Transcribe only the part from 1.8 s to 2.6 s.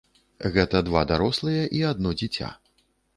і адно дзіця.